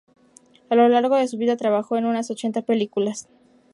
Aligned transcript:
A 0.69 0.73
lo 0.75 0.89
largo 0.89 1.15
de 1.15 1.27
su 1.27 1.37
vida 1.37 1.57
trabajó 1.57 1.95
en 1.95 2.07
unas 2.07 2.31
ochenta 2.31 2.63
películas. 2.63 3.29